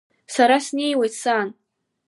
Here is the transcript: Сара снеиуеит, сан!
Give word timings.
Сара 0.35 0.57
снеиуеит, 0.65 1.13
сан! 1.21 1.47